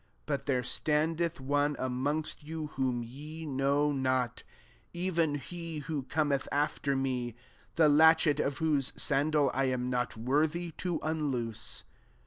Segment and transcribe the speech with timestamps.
[0.25, 4.37] but there standeth one amongst you, whom ye know not;
[4.93, 7.35] 27 even he who Cometh after me;
[7.75, 11.83] the latchet of whose sandal I am not worthy to unloose."